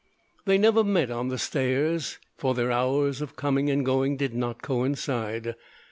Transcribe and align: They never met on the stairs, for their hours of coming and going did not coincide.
They 0.45 0.57
never 0.57 0.83
met 0.83 1.11
on 1.11 1.27
the 1.27 1.37
stairs, 1.37 2.17
for 2.35 2.55
their 2.55 2.71
hours 2.71 3.21
of 3.21 3.35
coming 3.35 3.69
and 3.69 3.85
going 3.85 4.17
did 4.17 4.33
not 4.33 4.63
coincide. 4.63 5.53